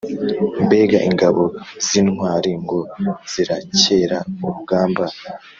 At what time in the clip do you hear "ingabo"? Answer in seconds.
1.09-1.43